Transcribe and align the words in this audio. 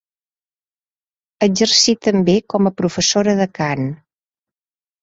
Exercí 1.49 1.95
també 2.09 2.37
com 2.55 2.71
a 2.71 2.75
professora 2.81 3.39
de 3.43 3.49
cant. 3.61 3.89